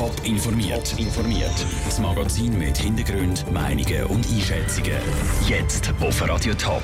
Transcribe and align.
Top 0.00 0.14
informiert. 0.24 0.98
informiert. 0.98 1.52
Das 1.84 2.00
Magazin 2.00 2.58
mit 2.58 2.78
Hintergrund, 2.78 3.44
Meinungen 3.52 4.04
und 4.06 4.26
Einschätzungen. 4.30 4.96
Jetzt 5.46 5.92
auf 6.00 6.26
Radio 6.26 6.54
Top. 6.54 6.82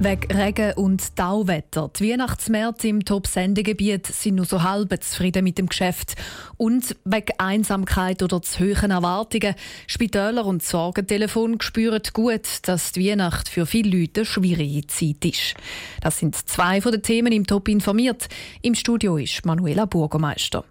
Wegen 0.00 0.32
Regen 0.32 0.72
und 0.72 1.14
Tauwetter. 1.14 1.88
Die 1.96 2.10
Weihnachtsmärkte 2.10 2.88
im 2.88 3.04
Top-Sendegebiet 3.04 4.08
sind 4.08 4.34
nur 4.34 4.44
so 4.44 4.64
halb 4.64 4.92
zufrieden 5.04 5.44
mit 5.44 5.58
dem 5.58 5.68
Geschäft. 5.68 6.16
Und 6.56 6.96
wegen 7.04 7.32
Einsamkeit 7.38 8.20
oder 8.24 8.42
zu 8.42 8.58
hohen 8.58 8.90
Erwartungen. 8.90 9.54
Spitäler 9.86 10.46
und 10.46 10.64
Sorgentelefon 10.64 11.60
spüren 11.60 12.02
gut, 12.12 12.58
dass 12.62 12.90
die 12.90 13.08
Weihnacht 13.08 13.48
für 13.48 13.66
viele 13.66 14.00
Leute 14.00 14.22
eine 14.22 14.26
schwierige 14.26 14.84
Zeit 14.88 15.24
ist. 15.24 15.54
Das 16.00 16.18
sind 16.18 16.34
zwei 16.34 16.80
von 16.80 16.90
den 16.90 17.04
Themen 17.04 17.32
im 17.32 17.46
Top 17.46 17.68
informiert. 17.68 18.26
Im 18.62 18.74
Studio 18.74 19.16
ist 19.16 19.46
Manuela 19.46 19.84
Bürgermeister. 19.84 20.64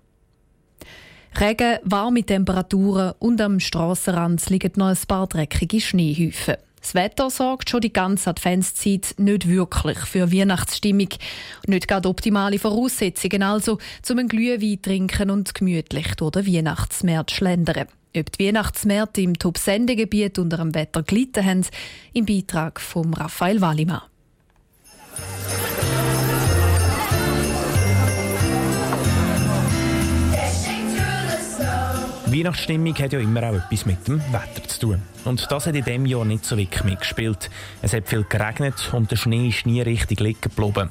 Regen, 1.37 1.79
warme 1.83 2.23
Temperaturen 2.23 3.13
und 3.19 3.41
am 3.41 3.59
Strassenrand 3.59 4.49
liegen 4.49 4.71
noch 4.77 4.87
ein 4.87 4.97
paar 5.05 5.27
dreckige 5.27 5.81
Schneehäufen. 5.81 6.55
Das 6.79 6.95
Wetter 6.95 7.29
sorgt 7.29 7.69
schon 7.69 7.81
die 7.81 7.91
ganze 7.91 8.29
Adventszeit 8.29 9.15
nicht 9.17 9.47
wirklich 9.47 9.97
für 9.97 10.31
Weihnachtsstimmung. 10.31 11.09
Nicht 11.67 11.87
gerade 11.89 12.07
optimale 12.07 12.57
Voraussetzungen 12.57 13.43
also, 13.43 13.79
zum 14.01 14.19
ein 14.19 14.29
Glühwein 14.29 14.81
trinken 14.81 15.29
und 15.29 15.53
gemütlich 15.53 16.15
durch 16.15 16.31
den 16.31 16.47
Weihnachtsmärz 16.47 17.31
schlendern. 17.31 17.87
Ob 18.15 18.31
die 18.31 18.47
Weihnachtsmärkte 18.47 19.21
im 19.21 19.37
Top-Sendegebiet 19.37 20.39
unter 20.39 20.57
dem 20.57 20.73
Wetter 20.73 21.03
gelitten 21.03 21.43
haben, 21.43 21.65
im 22.13 22.25
Beitrag 22.25 22.79
von 22.79 23.13
Raphael 23.13 23.59
Wallimann. 23.59 24.03
Weihnachtsstimmung 32.35 32.93
hat 32.97 33.13
ja 33.13 33.19
immer 33.19 33.43
auch 33.43 33.53
etwas 33.53 33.85
mit 33.85 34.05
dem 34.09 34.19
Wetter 34.33 34.67
zu 34.67 34.79
tun. 34.79 35.01
Und 35.23 35.49
das 35.49 35.67
hat 35.67 35.75
in 35.75 35.85
diesem 35.85 36.05
Jahr 36.05 36.25
nicht 36.25 36.43
so 36.43 36.57
wirklich 36.57 36.83
mitgespielt. 36.83 37.49
Es 37.81 37.93
hat 37.93 38.09
viel 38.09 38.25
geregnet 38.25 38.91
und 38.91 39.09
der 39.09 39.15
Schnee 39.15 39.47
ist 39.47 39.65
nie 39.65 39.81
richtig 39.81 40.19
liegen 40.19 40.41
geblieben. 40.41 40.89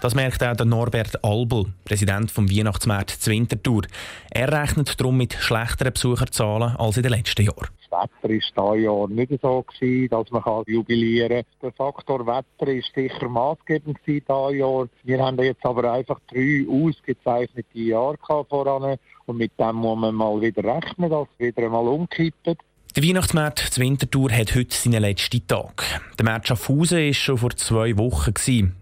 Das 0.00 0.14
merkt 0.14 0.42
auch 0.42 0.56
der 0.56 0.64
Norbert 0.64 1.22
Albel, 1.22 1.66
Präsident 1.84 2.30
vom 2.30 2.50
Weihnachtsmarkt 2.50 3.10
Zwintertour. 3.10 3.82
Er 4.30 4.50
rechnet 4.50 4.98
darum 4.98 5.18
mit 5.18 5.34
schlechteren 5.34 5.92
Besucherzahlen 5.92 6.76
als 6.76 6.96
in 6.96 7.02
den 7.02 7.12
letzten 7.12 7.42
Jahren. 7.42 7.68
Wetter 8.02 8.22
war 8.22 8.28
dieses 8.28 8.82
Jahr 8.84 9.08
nicht 9.08 9.40
so, 9.42 9.62
gewesen, 9.62 10.08
dass 10.10 10.30
man 10.30 10.62
jubilieren 10.66 11.42
kann. 11.42 11.44
Der 11.62 11.72
Faktor 11.72 12.26
Wetter 12.26 12.66
war 12.66 12.82
sicher 12.94 13.28
maßgebend 13.28 13.98
dieses 14.06 14.28
Jahr. 14.28 14.88
Wir 15.04 15.24
haben 15.24 15.38
jetzt 15.42 15.64
aber 15.64 15.92
einfach 15.92 16.20
drei 16.30 16.64
ausgezeichnete 16.68 17.78
Jahre 17.78 18.18
voran 18.48 18.98
und 19.26 19.36
mit 19.36 19.52
dem 19.58 19.76
muss 19.76 19.98
man 19.98 20.14
mal 20.14 20.40
wieder 20.40 20.64
rechnen, 20.64 21.10
dass 21.10 21.28
es 21.38 21.46
wieder 21.46 21.64
einmal 21.64 21.86
umkippt. 21.86 22.56
Der 22.96 23.04
Weihnachtsmarkt 23.04 23.58
zur 23.58 23.84
Winterthur 23.84 24.32
hat 24.32 24.54
heute 24.54 24.74
seinen 24.74 25.02
letzten 25.02 25.46
Tag. 25.46 25.84
Der 26.18 26.24
Markt 26.24 26.48
Schaffhausen 26.48 26.98
war 26.98 27.12
schon 27.12 27.36
vor 27.36 27.50
zwei 27.50 27.96
Wochen. 27.98 28.32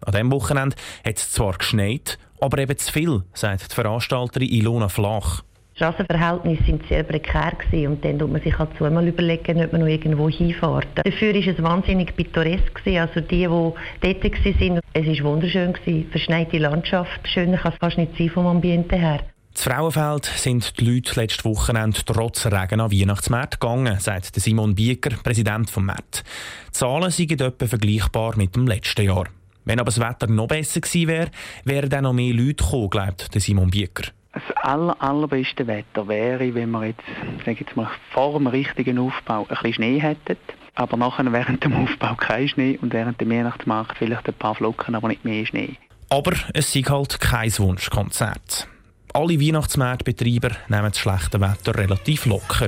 An 0.02 0.12
diesem 0.12 0.30
Wochenende 0.30 0.76
hat 1.04 1.18
es 1.18 1.32
zwar 1.32 1.58
geschneit, 1.58 2.16
aber 2.40 2.58
eben 2.58 2.78
zu 2.78 2.92
viel, 2.92 3.22
sagt 3.32 3.72
die 3.72 3.74
Veranstalterin 3.74 4.48
Ilona 4.48 4.88
Flach. 4.88 5.42
Die 5.74 5.78
Strassenverhältnisse 5.78 6.68
waren 6.68 6.80
sehr 6.88 7.02
prekär 7.02 7.52
und 7.88 8.04
dann 8.04 8.18
muss 8.18 8.30
man 8.30 8.40
sich 8.42 8.56
halt 8.56 8.70
zweimal 8.78 9.08
überlegen, 9.08 9.60
ob 9.60 9.72
man 9.72 9.80
noch 9.80 9.88
irgendwo 9.88 10.30
hinfährt. 10.30 10.86
Dafür 10.94 11.34
war 11.34 11.48
es 11.48 11.62
wahnsinnig 11.64 12.14
pittoresk. 12.14 12.80
Also 12.86 13.20
die, 13.20 13.38
die 13.38 13.48
dort 13.48 14.24
waren, 14.24 14.80
es 14.92 15.06
war 15.18 15.32
wunderschön. 15.32 15.74
Verschneite 16.12 16.58
Landschaft. 16.58 17.26
Schöner 17.26 17.56
kann 17.56 17.72
es 17.72 17.78
fast 17.78 17.98
nicht 17.98 18.16
sein 18.16 18.30
vom 18.30 18.46
Ambiente 18.46 18.94
her. 18.94 19.22
Zu 19.54 19.68
Frauenfeld 19.68 20.26
sind 20.26 20.78
die 20.78 20.84
Leute 20.84 21.20
letztes 21.20 21.44
Wochenende 21.44 21.98
trotz 22.06 22.46
Regen 22.46 22.80
an 22.80 22.92
Weihnachtsmärkte 22.92 23.58
gegangen, 23.58 23.98
sagt 23.98 24.32
Simon 24.36 24.76
Bieger, 24.76 25.16
Präsident 25.24 25.68
des 25.68 25.76
Märkte. 25.76 26.22
Die 26.68 26.72
Zahlen 26.72 27.10
sind 27.10 27.40
etwa 27.40 27.66
vergleichbar 27.66 28.36
mit 28.36 28.54
dem 28.54 28.68
letzten 28.68 29.06
Jahr. 29.06 29.26
Wenn 29.64 29.80
aber 29.80 29.86
das 29.86 29.98
Wetter 29.98 30.28
noch 30.28 30.46
besser 30.46 30.80
gewesen 30.80 31.08
wäre, 31.08 31.30
wären 31.64 31.90
dann 31.90 32.04
noch 32.04 32.12
mehr 32.12 32.32
Leute 32.32 32.62
gekommen, 32.62 32.90
glaubt 32.90 33.28
Simon 33.32 33.70
Bieger. 33.70 34.04
Das 34.34 34.42
aller, 34.56 35.00
allerbeste 35.00 35.66
Wetter 35.68 36.08
wäre, 36.08 36.54
wenn 36.54 36.70
wir 36.72 36.86
jetzt, 36.86 37.04
sag 37.46 37.60
jetzt 37.60 37.76
mal, 37.76 37.88
vor 38.10 38.32
dem 38.32 38.48
richtigen 38.48 38.98
Aufbau 38.98 39.42
ein 39.42 39.48
bisschen 39.48 39.74
Schnee 39.74 40.00
hätten, 40.00 40.36
aber 40.74 40.96
nachher 40.96 41.32
während 41.32 41.62
dem 41.62 41.74
Aufbau 41.76 42.16
kein 42.16 42.48
Schnee 42.48 42.76
und 42.82 42.92
während 42.92 43.20
dem 43.20 43.30
Weihnachtsmarkt 43.30 43.96
vielleicht 43.96 44.26
ein 44.26 44.34
paar 44.34 44.56
Flocken, 44.56 44.96
aber 44.96 45.08
nicht 45.08 45.24
mehr 45.24 45.46
Schnee. 45.46 45.76
Aber 46.10 46.32
es 46.52 46.74
ist 46.74 46.90
halt 46.90 47.20
kein 47.20 47.56
Wunschkonzert. 47.58 48.68
Alle 49.12 49.40
Weihnachtsmarktbetreiber 49.40 50.50
nehmen 50.68 50.90
das 50.90 50.98
schlechte 50.98 51.40
Wetter 51.40 51.76
relativ 51.78 52.26
locker. 52.26 52.66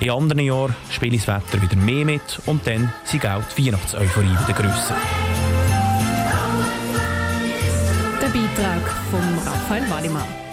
In 0.00 0.10
anderen 0.10 0.40
Jahren 0.40 0.74
spielt 0.90 1.14
das 1.14 1.28
Wetter 1.28 1.62
wieder 1.62 1.76
mehr 1.76 2.04
mit 2.04 2.40
und 2.46 2.66
dann 2.66 2.92
sind 3.04 3.24
auch 3.24 3.42
die 3.56 3.66
Weihnachtseuphorie 3.66 4.26
wieder 4.26 4.52
grösser. 4.52 4.96
Der 8.20 8.26
Beitrag 8.26 8.88
von 9.10 9.38
Raphael 9.46 9.88
Wallimann. 9.88 10.43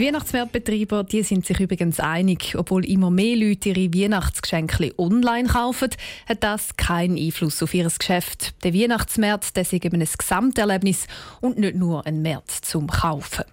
Die 0.00 0.06
Weihnachtsmarktbetreiber 0.06 1.04
die 1.04 1.22
sind 1.22 1.44
sich 1.44 1.60
übrigens 1.60 2.00
einig, 2.00 2.54
obwohl 2.56 2.86
immer 2.86 3.10
mehr 3.10 3.36
Leute 3.36 3.68
ihre 3.68 3.92
Weihnachtsgeschenke 3.92 4.94
online 4.96 5.46
kaufen, 5.46 5.90
hat 6.26 6.42
das 6.42 6.74
keinen 6.76 7.18
Einfluss 7.18 7.62
auf 7.62 7.74
ihr 7.74 7.86
Geschäft. 7.86 8.54
Der 8.64 8.72
Weihnachtsmarkt 8.72 9.58
ist 9.58 9.74
eben 9.74 10.00
ein 10.00 10.08
Gesamterlebnis 10.18 11.06
und 11.42 11.58
nicht 11.58 11.76
nur 11.76 12.06
ein 12.06 12.22
März 12.22 12.62
zum 12.62 12.86
Kaufen. 12.86 13.44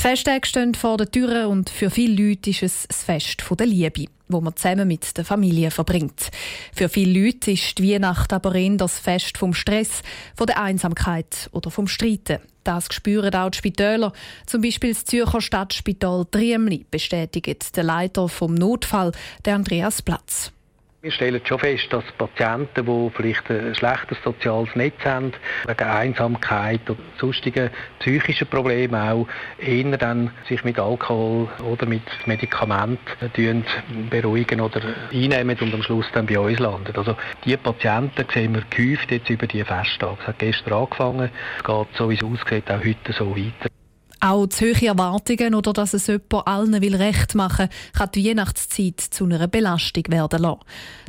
Die 0.00 0.08
Festtage 0.08 0.48
stehen 0.48 0.74
vor 0.74 0.96
der 0.96 1.10
Tür 1.10 1.46
und 1.50 1.68
für 1.68 1.90
viele 1.90 2.28
Leute 2.28 2.48
ist 2.48 2.62
es 2.62 2.86
das 2.88 3.02
Fest 3.02 3.44
der 3.50 3.66
Liebe, 3.66 4.06
wo 4.28 4.40
man 4.40 4.56
zusammen 4.56 4.88
mit 4.88 5.14
der 5.18 5.26
Familie 5.26 5.70
verbringt. 5.70 6.30
Für 6.72 6.88
viele 6.88 7.26
Leute 7.26 7.50
ist 7.50 7.76
die 7.76 7.92
Weihnacht 7.92 8.32
aber 8.32 8.54
eher 8.54 8.76
das 8.78 8.98
Fest 8.98 9.36
vom 9.36 9.52
Stress, 9.52 10.00
von 10.34 10.46
der 10.46 10.58
Einsamkeit 10.58 11.50
oder 11.52 11.70
vom 11.70 11.86
Streiten. 11.86 12.38
Das 12.64 12.86
spüren 12.90 13.34
auch 13.34 13.50
die 13.50 13.58
Spitäler. 13.58 14.14
Zum 14.46 14.62
Beispiel 14.62 14.94
das 14.94 15.04
Zürcher 15.04 15.42
Stadtspital 15.42 16.24
Triemli 16.30 16.86
bestätigt 16.90 17.76
der 17.76 17.84
Leiter 17.84 18.26
vom 18.30 18.54
Notfall, 18.54 19.12
der 19.44 19.56
Andreas 19.56 20.00
Platz. 20.00 20.50
Wir 21.02 21.12
stellen 21.12 21.40
schon 21.42 21.58
fest, 21.58 21.90
dass 21.90 22.04
Patienten, 22.18 22.84
die 22.84 23.10
vielleicht 23.14 23.50
ein 23.50 23.74
schlechtes 23.74 24.18
soziales 24.22 24.76
Netz 24.76 25.02
haben, 25.02 25.32
wegen 25.66 25.88
Einsamkeit 25.88 26.90
oder 26.90 27.00
sonstigen 27.18 27.70
psychischen 28.00 28.46
Problemen 28.46 29.00
auch, 29.00 29.26
eher 29.58 29.96
dann 29.96 30.30
sich 30.46 30.62
mit 30.62 30.78
Alkohol 30.78 31.48
oder 31.64 31.86
mit 31.86 32.02
Medikamenten 32.26 33.64
beruhigen 34.10 34.60
oder 34.60 34.82
einnehmen 35.10 35.56
und 35.62 35.72
am 35.72 35.82
Schluss 35.82 36.04
dann 36.12 36.26
bei 36.26 36.38
uns 36.38 36.58
landen. 36.58 36.94
Also 36.94 37.16
diese 37.46 37.56
Patienten 37.56 38.26
sehen 38.30 38.54
wir 38.54 38.64
gehäuft 38.68 39.10
jetzt 39.10 39.30
über 39.30 39.46
die 39.46 39.64
Festtage. 39.64 40.18
Es 40.20 40.26
hat 40.26 40.38
gestern 40.38 40.74
angefangen, 40.74 41.30
es 41.56 41.64
geht 41.64 41.96
so 41.96 42.10
wie 42.10 42.14
es 42.16 42.22
aussieht 42.22 42.70
auch 42.70 42.84
heute 42.84 43.12
so 43.14 43.34
weiter. 43.34 43.70
Auch 44.22 44.48
zu 44.48 44.66
hohe 44.66 44.86
Erwartungen 44.86 45.54
oder 45.54 45.72
dass 45.72 45.94
es 45.94 46.06
jemand 46.06 46.46
allen 46.46 46.82
will 46.82 46.94
recht 46.94 47.34
machen 47.34 47.70
kann 47.94 48.10
die 48.14 48.28
Weihnachtszeit 48.28 49.00
zu 49.00 49.24
einer 49.24 49.48
Belastung 49.48 50.04
werden 50.08 50.42
lassen. 50.42 50.60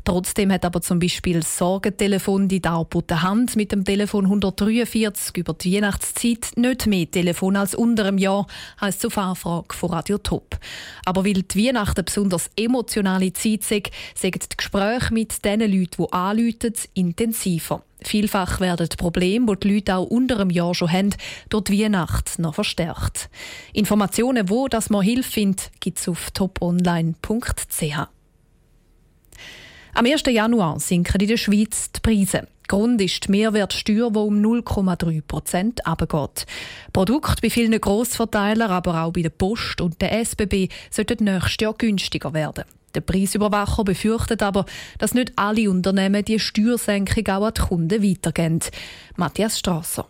Trotzdem 0.05 0.51
hat 0.51 0.63
aber 0.63 0.81
zum 0.81 0.99
Beispiel 0.99 1.41
das 1.41 1.57
Sorgentelefon 1.57 2.47
die 2.47 2.61
darbotene 2.61 3.21
Hand 3.21 3.57
mit 3.57 3.73
dem 3.73 3.83
Telefon 3.83 4.25
143 4.25 5.35
über 5.35 5.53
die 5.53 5.75
Weihnachtszeit 5.75 6.53
nicht 6.55 6.88
mehr 6.88 7.11
Telefon 7.11 7.57
als 7.57 7.75
unter 7.75 8.05
einem 8.05 8.17
Jahr, 8.17 8.47
heisst 8.79 9.01
zur 9.01 9.11
Fahrfrage 9.11 9.75
von 9.75 9.89
Radio 9.89 10.17
Top. 10.17 10.57
Aber 11.03 11.25
weil 11.25 11.44
die 11.44 11.67
Weihnachten 11.67 12.05
besonders 12.05 12.50
emotionale 12.55 13.33
Zeit 13.33 13.63
sind, 13.63 13.91
sagen 14.16 14.39
die 14.39 14.57
Gespräche 14.57 15.13
mit 15.13 15.44
den 15.44 15.59
Leuten, 15.59 16.05
die 16.05 16.13
anrufen, 16.13 16.73
intensiver. 16.94 17.83
Vielfach 18.03 18.59
werden 18.59 18.89
die 18.89 18.97
Probleme, 18.97 19.56
die 19.56 19.67
die 19.67 19.75
Leute 19.75 19.95
auch 19.95 20.07
unter 20.07 20.39
einem 20.39 20.50
Jahr 20.50 20.73
schon 20.73 20.91
haben, 20.91 21.16
durch 21.50 21.66
die 21.66 21.84
Weihnacht 21.84 22.39
noch 22.39 22.56
verstärkt. 22.56 23.29
Informationen, 23.73 24.50
wo 24.50 24.67
das 24.67 24.89
man 24.89 25.03
Hilfe 25.03 25.31
findet, 25.31 25.72
gibt 25.79 26.00
es 26.00 26.07
auf 26.07 26.31
toponline.ch. 26.31 28.07
Am 29.94 30.06
1. 30.06 30.24
Januar 30.27 30.80
sinken 30.80 31.21
in 31.21 31.27
der 31.27 31.38
Schweiz 31.38 31.92
die 31.92 32.00
Preise. 32.00 32.48
Grund 32.68 33.01
ist 33.01 33.27
die 33.27 33.31
Mehrwertsteuer, 33.31 34.09
die 34.12 34.18
um 34.18 34.42
0,3 34.42 35.21
Prozent 35.21 35.86
abgeht. 35.86 36.45
Produkte 36.94 37.42
bei 37.42 37.50
vielen 37.50 37.80
Grossverteilern, 37.80 38.71
aber 38.71 39.03
auch 39.03 39.12
bei 39.12 39.24
der 39.24 39.30
Post 39.30 39.81
und 39.81 40.01
der 40.01 40.18
SBB 40.21 40.69
sollten 40.89 41.25
nächstes 41.25 41.57
Jahr 41.59 41.74
günstiger 41.74 42.33
werden. 42.33 42.63
Der 42.95 43.01
Preisüberwacher 43.01 43.83
befürchtet 43.83 44.43
aber, 44.43 44.65
dass 44.97 45.13
nicht 45.13 45.33
alle 45.35 45.69
Unternehmen 45.69 46.25
die 46.25 46.39
Steuersenkung 46.39 47.27
auch 47.27 47.47
an 47.47 47.53
die 47.53 47.61
Kunden 47.61 48.03
weitergeben. 48.03 48.59
Matthias 49.15 49.59
Strasser. 49.59 50.07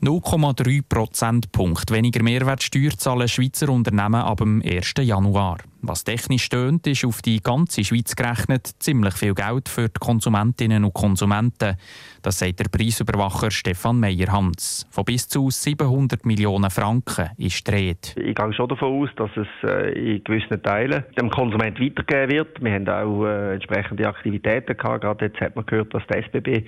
0,3 0.00 0.82
Prozentpunkt 0.88 1.90
weniger 1.90 2.22
Mehrwertsteuer 2.22 2.90
zahlen 2.96 3.26
Schweizer 3.26 3.68
Unternehmen 3.68 4.14
ab 4.14 4.38
dem 4.38 4.62
1. 4.62 4.94
Januar. 5.00 5.58
Was 5.80 6.02
technisch 6.02 6.44
stöhnt, 6.44 6.86
ist 6.86 7.04
auf 7.04 7.22
die 7.22 7.40
ganze 7.40 7.84
Schweiz 7.84 8.16
gerechnet 8.16 8.66
ziemlich 8.80 9.14
viel 9.14 9.34
Geld 9.34 9.68
für 9.68 9.88
die 9.88 10.00
Konsumentinnen 10.00 10.84
und 10.84 10.92
Konsumenten. 10.92 11.76
Das 12.22 12.40
sagt 12.40 12.58
der 12.58 12.64
Preisüberwacher 12.68 13.50
Stefan 13.50 14.00
Meyer-Hans. 14.00 14.86
Von 14.90 15.04
bis 15.04 15.28
zu 15.28 15.50
700 15.50 16.26
Millionen 16.26 16.70
Franken 16.70 17.30
ist 17.38 17.66
die 17.66 17.70
Rede. 17.70 17.98
Ich 18.16 18.34
gehe 18.34 18.52
schon 18.54 18.68
davon 18.68 19.02
aus, 19.02 19.10
dass 19.16 19.30
es 19.36 19.70
äh, 19.70 20.16
in 20.16 20.24
gewissen 20.24 20.60
Teilen 20.62 21.04
dem 21.18 21.30
Konsument 21.30 21.78
weitergeben 21.80 22.32
wird. 22.32 22.62
Wir 22.62 22.72
haben 22.72 22.88
auch 22.88 23.24
äh, 23.24 23.54
entsprechende 23.54 24.08
Aktivitäten 24.08 24.76
gehabt. 24.76 25.02
Gerade 25.02 25.26
jetzt 25.26 25.40
hat 25.40 25.54
man 25.54 25.64
gehört, 25.64 25.94
dass 25.94 26.02
die 26.12 26.18
SBB 26.18 26.66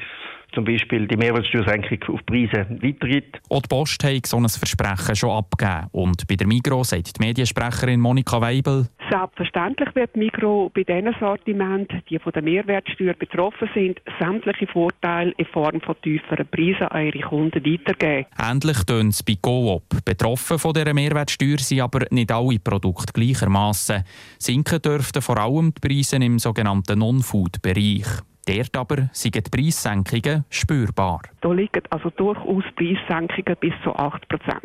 zum 0.54 0.64
Beispiel 0.64 1.06
die 1.06 1.16
Mehrwertsteuersenkung 1.16 2.14
auf 2.14 2.26
Preise 2.26 2.66
weitergibt. 2.80 3.40
Auch 3.48 3.62
die 3.62 3.68
Post 3.68 4.02
hat 4.04 4.26
so 4.26 4.36
ein 4.36 4.48
Versprechen 4.48 5.16
schon 5.16 5.30
abgegeben. 5.30 5.88
Und 5.92 6.26
bei 6.26 6.36
der 6.36 6.46
Migros 6.46 6.90
sagt 6.90 7.18
die 7.18 7.24
Mediensprecherin 7.24 8.00
Monika 8.00 8.40
Weibel, 8.40 8.88
Selbstverständlich 9.10 9.94
wird 9.96 10.16
Migro 10.16 10.70
bei 10.72 10.84
diesen 10.84 11.14
Sortimenten, 11.18 12.02
die 12.08 12.18
von 12.20 12.32
der 12.32 12.42
Mehrwertsteuer 12.42 13.14
betroffen 13.14 13.68
sind, 13.74 14.00
sämtliche 14.20 14.68
Vorteile 14.68 15.32
in 15.36 15.46
Form 15.46 15.80
von 15.80 15.96
tieferen 16.00 16.46
Preisen 16.46 16.86
an 16.86 17.06
ihre 17.06 17.20
Kunden 17.20 17.64
weitergeben. 17.64 18.26
Ähnlich 18.38 18.84
tönt 18.84 19.14
es 19.14 19.22
bei 19.24 19.36
Coop. 19.40 19.82
Betroffen 20.04 20.58
von 20.60 20.72
dieser 20.72 20.94
Mehrwertsteuer 20.94 21.58
sind 21.58 21.80
aber 21.80 22.06
nicht 22.10 22.30
alle 22.30 22.60
Produkte 22.60 23.12
gleichermaßen. 23.12 24.04
Sinken 24.38 24.80
dürften 24.80 25.22
vor 25.22 25.38
allem 25.38 25.74
die 25.74 25.88
Preise 25.88 26.16
im 26.16 26.38
sogenannten 26.38 27.00
Non-Food-Bereich. 27.00 28.06
Dort 28.46 28.76
aber 28.76 29.10
sind 29.12 29.34
die 29.34 29.42
Preissenkungen 29.42 30.44
spürbar. 30.48 31.20
Da 31.40 31.52
liegen 31.52 31.82
also 31.90 32.10
durchaus 32.10 32.64
Preissenkungen 32.74 33.56
bis 33.60 33.74
zu 33.84 33.90
8% 33.90 34.20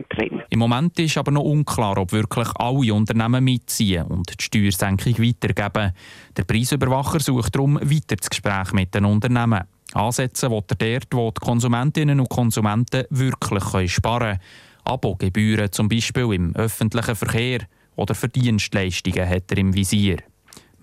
drin. 0.09 0.41
Im 0.49 0.59
Moment 0.59 0.97
ist 0.99 1.17
aber 1.17 1.31
noch 1.31 1.43
unklar, 1.43 1.97
ob 1.97 2.11
wirklich 2.11 2.47
alle 2.55 2.93
Unternehmen 2.93 3.43
mitziehen 3.43 4.05
und 4.05 4.39
die 4.39 4.43
Steuersenkung 4.43 5.19
weitergeben. 5.19 5.93
Der 6.37 6.43
Preisüberwacher 6.43 7.19
sucht 7.19 7.55
darum 7.55 7.75
weiter 7.75 8.15
das 8.15 8.29
Gespräch 8.29 8.71
mit 8.73 8.95
den 8.95 9.05
Unternehmen. 9.05 9.65
Ansetzen 9.93 10.51
will 10.51 10.63
er 10.67 10.99
dort, 10.99 11.13
wo 11.13 11.31
die 11.31 11.45
Konsumentinnen 11.45 12.19
und 12.19 12.29
Konsumenten 12.29 13.05
wirklich 13.09 13.93
sparen 13.93 14.37
können. 14.37 14.39
Abogebühren 14.83 15.71
zum 15.71 15.89
Beispiel 15.89 16.33
im 16.33 16.55
öffentlichen 16.55 17.15
Verkehr 17.15 17.59
oder 17.95 18.13
für 18.13 18.29
Dienstleistungen 18.29 19.27
hat 19.27 19.51
er 19.51 19.57
im 19.57 19.73
Visier. 19.73 20.17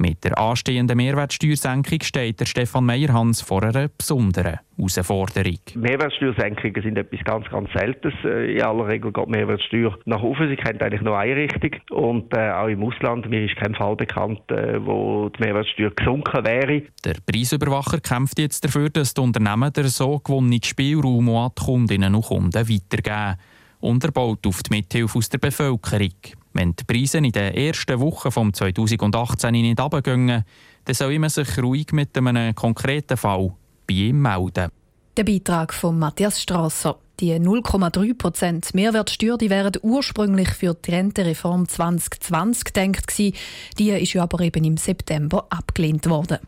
Mit 0.02 0.24
der 0.24 0.36
anstehenden 0.36 0.96
Mehrwertsteuersenkung 0.96 2.00
steht 2.02 2.40
der 2.40 2.46
Stefan 2.46 2.86
Meyerhans 2.86 3.40
vor 3.40 3.62
einer 3.62 3.86
besonderen 3.86 4.58
Herausforderung. 4.76 5.60
Mehrwertsteuersenkungen 5.76 6.82
sind 6.82 6.98
etwas 6.98 7.20
ganz, 7.24 7.48
ganz 7.48 7.70
Seltenes. 7.72 8.12
Äh, 8.24 8.56
in 8.56 8.62
aller 8.62 8.88
Regel 8.88 9.12
geht 9.12 9.26
die 9.26 9.30
Mehrwertsteuer 9.30 9.96
nach 10.06 10.20
oben. 10.20 10.48
Sie 10.48 10.56
kennt 10.56 10.82
eigentlich 10.82 11.02
nur 11.02 11.16
eine 11.16 11.36
Richtung. 11.36 11.70
Und 11.92 12.36
äh, 12.36 12.50
auch 12.50 12.66
im 12.66 12.82
Ausland, 12.82 13.30
mir 13.30 13.44
ist 13.44 13.54
kein 13.54 13.76
Fall 13.76 13.94
bekannt, 13.94 14.40
äh, 14.50 14.84
wo 14.84 15.28
die 15.28 15.40
Mehrwertsteuer 15.40 15.92
gesunken 15.94 16.44
wäre. 16.44 16.82
Der 17.04 17.14
Preisüberwacher 17.24 18.00
kämpft 18.00 18.40
jetzt 18.40 18.64
dafür, 18.64 18.90
dass 18.90 19.14
die 19.14 19.20
Unternehmen 19.20 19.72
der 19.72 19.84
so 19.84 20.18
gewonnenen 20.18 20.64
Spielraum 20.64 21.28
an 21.28 21.52
die 21.56 21.64
Kundinnen 21.64 22.16
und 22.16 22.24
Kunden 22.24 22.52
weitergeben. 22.52 23.36
Und 23.78 24.02
er 24.02 24.10
baut 24.10 24.44
auf 24.48 24.64
die 24.64 24.74
Mithilfe 24.74 25.16
aus 25.18 25.28
der 25.28 25.38
Bevölkerung. 25.38 26.10
Wenn 26.54 26.76
die 26.76 26.84
Preise 26.84 27.18
in 27.18 27.32
den 27.32 27.54
ersten 27.54 28.00
Wochen 28.00 28.30
von 28.30 28.52
2018 28.52 29.52
nicht 29.52 29.80
runtergehen, 29.80 30.44
dann 30.84 30.94
soll 30.94 31.18
man 31.18 31.30
sich 31.30 31.58
ruhig 31.58 31.92
mit 31.92 32.16
einem 32.16 32.54
konkreten 32.54 33.16
Fall 33.16 33.52
bei 33.86 33.94
ihm 33.94 34.22
melden. 34.22 34.70
Der 35.16 35.24
Beitrag 35.24 35.74
von 35.74 35.98
Matthias 35.98 36.40
Strasser. 36.40 36.98
Die 37.20 37.34
0,3% 37.34 38.70
Mehrwertsteuer 38.74 39.38
die 39.38 39.50
wären 39.50 39.74
ursprünglich 39.82 40.48
für 40.48 40.74
die 40.74 40.90
Rentenreform 40.90 41.68
2020 41.68 42.64
gedacht 42.64 43.18
Die 43.18 43.90
ist 43.90 44.12
ja 44.14 44.22
aber 44.22 44.40
eben 44.40 44.64
im 44.64 44.76
September 44.76 45.46
abgelehnt 45.50 46.08
worden. 46.08 46.38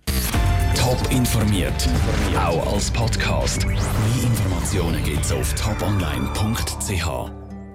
Top 0.75 0.99
informiert, 1.11 1.89
auch 2.37 2.73
als 2.73 2.91
Podcast. 2.91 3.67
Mehr 3.67 3.77
Informationen 4.23 5.05
gibt 5.05 5.25
es 5.25 5.33
auf 5.33 5.55
toponline.ch. 5.55 7.44